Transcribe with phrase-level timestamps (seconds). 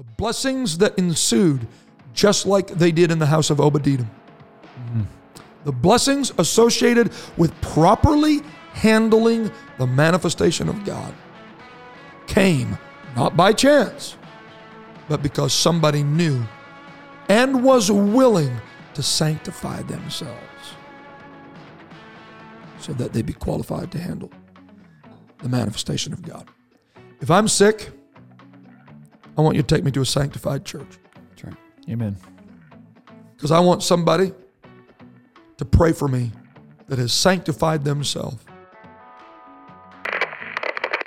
[0.00, 1.68] The blessings that ensued,
[2.14, 4.06] just like they did in the house of Obadiah.
[4.92, 5.02] Hmm.
[5.64, 8.40] The blessings associated with properly
[8.72, 11.12] handling the manifestation of God
[12.26, 12.78] came
[13.14, 14.16] not by chance,
[15.06, 16.42] but because somebody knew
[17.28, 18.58] and was willing
[18.94, 20.40] to sanctify themselves
[22.78, 24.30] so that they be qualified to handle
[25.42, 26.48] the manifestation of God.
[27.20, 27.90] If I'm sick,
[29.40, 30.98] I want you to take me to a sanctified church
[31.30, 31.54] That's right.
[31.88, 32.14] Amen.
[33.34, 34.32] because I want somebody
[35.56, 36.30] to pray for me
[36.88, 38.44] that has sanctified themselves